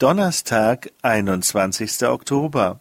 Donnerstag, 0.00 0.90
einundzwanzigster 1.02 2.12
Oktober. 2.12 2.80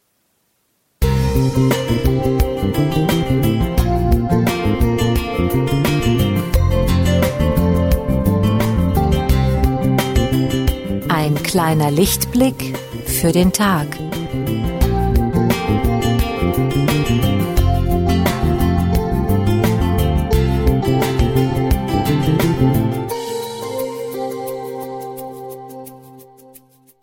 Ein 11.08 11.36
kleiner 11.44 11.92
Lichtblick 11.92 12.76
für 13.06 13.32
den 13.32 13.54
Tag. 13.54 13.86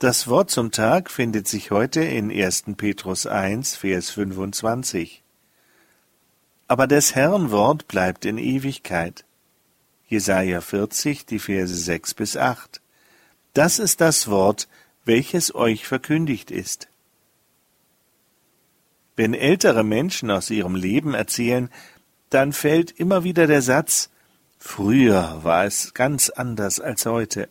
Das 0.00 0.28
Wort 0.28 0.50
zum 0.50 0.70
Tag 0.70 1.10
findet 1.10 1.46
sich 1.46 1.70
heute 1.70 2.00
in 2.00 2.30
1. 2.30 2.74
Petrus 2.78 3.26
1, 3.26 3.76
Vers 3.76 4.08
25. 4.08 5.22
Aber 6.68 6.86
des 6.86 7.14
Herrn 7.14 7.50
Wort 7.50 7.86
bleibt 7.86 8.24
in 8.24 8.38
Ewigkeit. 8.38 9.26
Jesaja 10.08 10.62
40, 10.62 11.26
die 11.26 11.38
Verse 11.38 11.74
6 11.74 12.14
bis 12.14 12.38
8. 12.38 12.80
Das 13.52 13.78
ist 13.78 14.00
das 14.00 14.28
Wort, 14.28 14.68
welches 15.04 15.54
euch 15.54 15.86
verkündigt 15.86 16.50
ist. 16.50 16.88
Wenn 19.16 19.34
ältere 19.34 19.84
Menschen 19.84 20.30
aus 20.30 20.48
ihrem 20.48 20.76
Leben 20.76 21.12
erzählen, 21.12 21.68
dann 22.30 22.54
fällt 22.54 22.90
immer 22.90 23.22
wieder 23.22 23.46
der 23.46 23.60
Satz, 23.60 24.08
früher 24.58 25.40
war 25.44 25.66
es 25.66 25.92
ganz 25.92 26.30
anders 26.30 26.80
als 26.80 27.04
heute. 27.04 27.50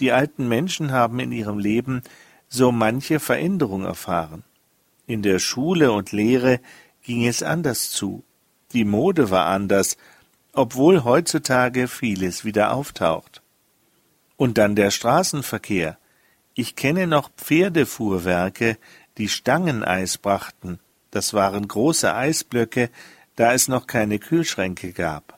Die 0.00 0.12
alten 0.12 0.48
Menschen 0.48 0.92
haben 0.92 1.20
in 1.20 1.32
ihrem 1.32 1.58
Leben 1.58 2.02
so 2.48 2.72
manche 2.72 3.20
Veränderung 3.20 3.84
erfahren. 3.84 4.44
In 5.06 5.22
der 5.22 5.38
Schule 5.38 5.92
und 5.92 6.12
Lehre 6.12 6.60
ging 7.02 7.26
es 7.26 7.42
anders 7.42 7.90
zu. 7.90 8.24
Die 8.72 8.84
Mode 8.84 9.30
war 9.30 9.46
anders, 9.46 9.96
obwohl 10.52 11.04
heutzutage 11.04 11.88
vieles 11.88 12.44
wieder 12.44 12.72
auftaucht. 12.72 13.42
Und 14.36 14.58
dann 14.58 14.74
der 14.74 14.90
Straßenverkehr. 14.90 15.98
Ich 16.54 16.76
kenne 16.76 17.06
noch 17.06 17.30
Pferdefuhrwerke, 17.36 18.78
die 19.18 19.28
Stangeneis 19.28 20.18
brachten. 20.18 20.78
Das 21.10 21.34
waren 21.34 21.68
große 21.68 22.12
Eisblöcke, 22.12 22.90
da 23.36 23.52
es 23.52 23.68
noch 23.68 23.86
keine 23.86 24.18
Kühlschränke 24.18 24.92
gab. 24.92 25.33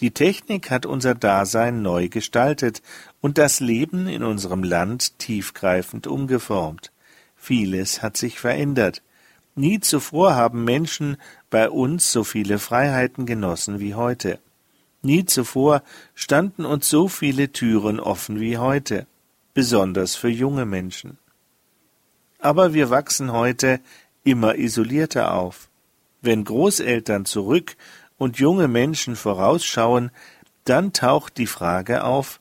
Die 0.00 0.10
Technik 0.10 0.70
hat 0.70 0.84
unser 0.84 1.14
Dasein 1.14 1.80
neu 1.80 2.08
gestaltet 2.08 2.82
und 3.20 3.38
das 3.38 3.60
Leben 3.60 4.08
in 4.08 4.22
unserem 4.22 4.62
Land 4.62 5.18
tiefgreifend 5.18 6.06
umgeformt. 6.06 6.92
Vieles 7.34 8.02
hat 8.02 8.16
sich 8.16 8.38
verändert. 8.38 9.02
Nie 9.54 9.80
zuvor 9.80 10.34
haben 10.34 10.64
Menschen 10.64 11.16
bei 11.48 11.70
uns 11.70 12.12
so 12.12 12.24
viele 12.24 12.58
Freiheiten 12.58 13.24
genossen 13.24 13.80
wie 13.80 13.94
heute. 13.94 14.38
Nie 15.00 15.24
zuvor 15.24 15.82
standen 16.14 16.66
uns 16.66 16.90
so 16.90 17.08
viele 17.08 17.52
Türen 17.52 17.98
offen 17.98 18.38
wie 18.38 18.58
heute, 18.58 19.06
besonders 19.54 20.14
für 20.14 20.28
junge 20.28 20.66
Menschen. 20.66 21.16
Aber 22.38 22.74
wir 22.74 22.90
wachsen 22.90 23.32
heute 23.32 23.80
immer 24.24 24.56
isolierter 24.56 25.32
auf. 25.32 25.70
Wenn 26.20 26.44
Großeltern 26.44 27.24
zurück 27.24 27.76
und 28.18 28.38
junge 28.38 28.68
Menschen 28.68 29.16
vorausschauen, 29.16 30.10
dann 30.64 30.92
taucht 30.92 31.38
die 31.38 31.46
Frage 31.46 32.04
auf, 32.04 32.40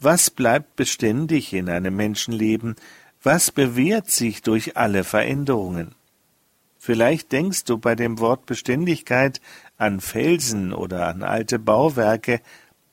was 0.00 0.30
bleibt 0.30 0.76
beständig 0.76 1.52
in 1.52 1.68
einem 1.68 1.96
Menschenleben, 1.96 2.76
was 3.22 3.50
bewährt 3.50 4.10
sich 4.10 4.42
durch 4.42 4.76
alle 4.76 5.02
Veränderungen? 5.04 5.94
Vielleicht 6.78 7.32
denkst 7.32 7.64
du 7.64 7.78
bei 7.78 7.96
dem 7.96 8.20
Wort 8.20 8.46
Beständigkeit 8.46 9.40
an 9.76 10.00
Felsen 10.00 10.72
oder 10.72 11.08
an 11.08 11.22
alte 11.22 11.58
Bauwerke, 11.58 12.40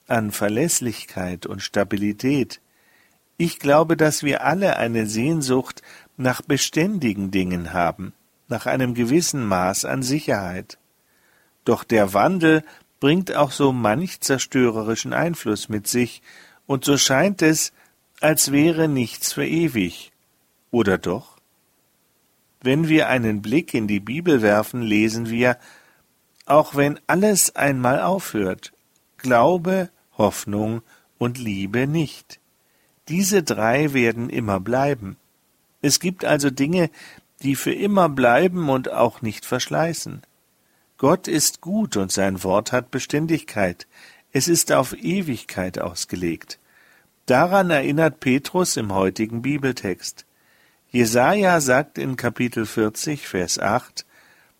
an 0.07 0.31
Verlässlichkeit 0.31 1.45
und 1.45 1.61
Stabilität. 1.61 2.59
Ich 3.37 3.59
glaube, 3.59 3.95
dass 3.95 4.23
wir 4.23 4.43
alle 4.43 4.77
eine 4.77 5.05
Sehnsucht 5.05 5.83
nach 6.17 6.41
beständigen 6.41 7.31
Dingen 7.31 7.73
haben, 7.73 8.13
nach 8.47 8.65
einem 8.65 8.95
gewissen 8.95 9.45
Maß 9.45 9.85
an 9.85 10.01
Sicherheit. 10.01 10.79
Doch 11.65 11.83
der 11.83 12.13
Wandel 12.13 12.63
bringt 12.99 13.35
auch 13.35 13.51
so 13.51 13.71
manch 13.71 14.21
zerstörerischen 14.21 15.13
Einfluss 15.13 15.69
mit 15.69 15.87
sich, 15.87 16.21
und 16.67 16.85
so 16.85 16.97
scheint 16.97 17.41
es, 17.41 17.73
als 18.21 18.51
wäre 18.51 18.87
nichts 18.87 19.33
für 19.33 19.45
ewig. 19.45 20.11
Oder 20.71 20.97
doch? 20.97 21.37
Wenn 22.61 22.87
wir 22.87 23.09
einen 23.09 23.41
Blick 23.41 23.73
in 23.73 23.87
die 23.87 23.99
Bibel 23.99 24.41
werfen, 24.41 24.81
lesen 24.81 25.29
wir, 25.29 25.57
auch 26.45 26.75
wenn 26.75 26.99
alles 27.07 27.55
einmal 27.55 28.01
aufhört, 28.01 28.71
Glaube, 29.17 29.89
Hoffnung 30.17 30.81
und 31.17 31.37
Liebe 31.37 31.87
nicht. 31.87 32.39
Diese 33.07 33.43
drei 33.43 33.93
werden 33.93 34.29
immer 34.29 34.59
bleiben. 34.59 35.17
Es 35.81 35.99
gibt 35.99 36.25
also 36.25 36.49
Dinge, 36.49 36.89
die 37.43 37.55
für 37.55 37.73
immer 37.73 38.09
bleiben 38.09 38.69
und 38.69 38.91
auch 38.91 39.21
nicht 39.21 39.45
verschleißen. 39.45 40.21
Gott 40.97 41.27
ist 41.27 41.59
gut 41.59 41.97
und 41.97 42.11
sein 42.11 42.43
Wort 42.43 42.71
hat 42.71 42.89
Beständigkeit. 42.89 43.87
Es 44.31 44.47
ist 44.47 44.71
auf 44.71 44.93
Ewigkeit 44.93 45.79
ausgelegt. 45.79 46.59
Daran 47.25 47.69
erinnert 47.69 48.19
Petrus 48.19 48.77
im 48.77 48.93
heutigen 48.93 49.41
Bibeltext. 49.41 50.25
Jesaja 50.89 51.59
sagt 51.59 51.97
in 51.97 52.15
Kapitel 52.15 52.65
40, 52.65 53.27
Vers 53.27 53.59
8, 53.59 54.05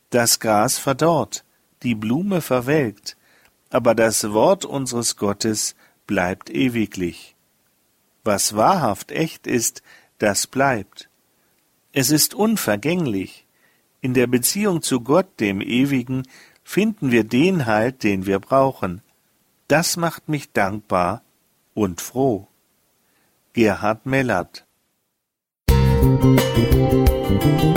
Das 0.10 0.40
Gras 0.42 0.78
verdorrt, 0.78 1.46
die 1.84 1.96
Blume 1.96 2.42
verwelkt, 2.42 3.16
aber 3.70 3.96
das 3.96 4.32
Wort 4.32 4.66
unseres 4.66 5.16
Gottes 5.16 5.76
bleibt 6.08 6.50
ewiglich. 6.50 7.36
Was 8.26 8.56
wahrhaft 8.56 9.12
echt 9.12 9.48
ist, 9.48 9.84
das 10.18 10.48
bleibt. 10.48 11.10
Es 11.94 12.10
ist 12.10 12.34
unvergänglich. 12.34 13.45
In 14.06 14.14
der 14.14 14.28
Beziehung 14.28 14.84
zu 14.84 15.02
Gott, 15.02 15.40
dem 15.40 15.62
Ewigen, 15.62 16.28
finden 16.64 17.10
wir 17.10 17.24
den 17.24 17.66
Halt, 17.66 18.04
den 18.04 18.28
wir 18.28 18.38
brauchen. 18.38 19.02
Das 19.68 19.98
macht 19.98 20.30
mich 20.30 20.52
dankbar 20.52 21.24
und 21.74 22.02
froh. 22.02 22.48
Gerhard 23.54 24.06
Mellert 24.06 24.68
Musik 25.72 27.75